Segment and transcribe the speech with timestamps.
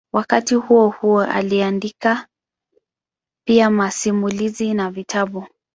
[0.13, 2.27] Wakati huohuo aliandika
[3.47, 5.45] pia masimulizi na vitabu.